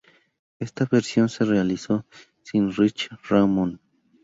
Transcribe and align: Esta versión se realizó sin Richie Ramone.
Esta 0.57 0.85
versión 0.87 1.29
se 1.29 1.45
realizó 1.45 2.07
sin 2.41 2.71
Richie 2.73 3.09
Ramone. 3.29 3.77